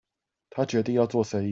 [0.49, 1.49] 他決定要做生意